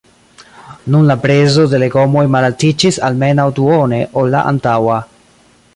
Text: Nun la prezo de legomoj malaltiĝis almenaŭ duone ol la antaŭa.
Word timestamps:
Nun 0.93 1.03
la 1.09 1.17
prezo 1.25 1.65
de 1.73 1.81
legomoj 1.83 2.23
malaltiĝis 2.37 2.99
almenaŭ 3.11 3.49
duone 3.61 4.01
ol 4.23 4.35
la 4.37 4.43
antaŭa. 4.53 4.97